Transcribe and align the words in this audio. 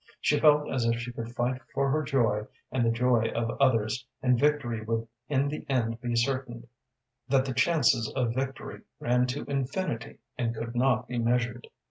She 0.19 0.39
felt 0.39 0.67
as 0.71 0.83
if 0.85 0.99
she 0.99 1.11
could 1.13 1.35
fight 1.35 1.61
for 1.75 1.91
her 1.91 2.01
joy 2.01 2.47
and 2.71 2.83
the 2.83 2.89
joy 2.89 3.29
of 3.35 3.55
others, 3.61 4.07
and 4.23 4.39
victory 4.39 4.81
would 4.81 5.07
in 5.29 5.47
the 5.47 5.63
end 5.69 6.01
be 6.01 6.15
certain; 6.15 6.67
that 7.29 7.45
the 7.45 7.53
chances 7.53 8.11
of 8.15 8.33
victory 8.33 8.81
ran 8.99 9.27
to 9.27 9.43
infinity, 9.45 10.17
and 10.39 10.55
could 10.55 10.75
not 10.75 11.07
be 11.07 11.19
measured. 11.19 11.67